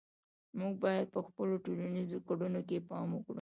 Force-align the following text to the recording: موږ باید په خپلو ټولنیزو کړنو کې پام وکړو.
موږ 0.59 0.73
باید 0.83 1.07
په 1.15 1.19
خپلو 1.27 1.55
ټولنیزو 1.65 2.17
کړنو 2.27 2.61
کې 2.69 2.85
پام 2.89 3.07
وکړو. 3.13 3.29